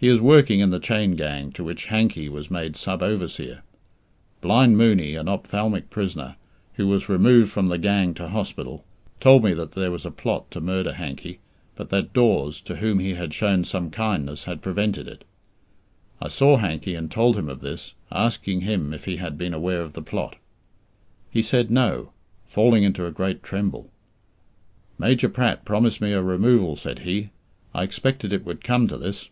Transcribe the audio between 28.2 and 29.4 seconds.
it would come to this."